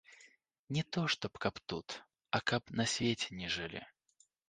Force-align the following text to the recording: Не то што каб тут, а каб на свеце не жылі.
Не 0.77 0.83
то 0.97 1.03
што 1.15 1.31
каб 1.45 1.55
тут, 1.73 1.87
а 2.39 2.43
каб 2.53 2.63
на 2.83 2.91
свеце 2.97 3.29
не 3.45 3.55
жылі. 3.61 3.89